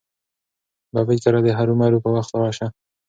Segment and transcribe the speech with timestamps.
[0.93, 2.67] ببۍ کره دې هرو مرو په وخت لاړه شه.